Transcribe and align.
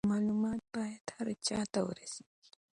معلومات 0.11 0.61
باید 0.75 1.05
هر 1.15 1.27
چا 1.45 1.59
ته 1.73 1.79
ورسیږي. 1.87 2.49